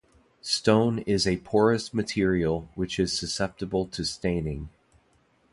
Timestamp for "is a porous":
1.05-1.93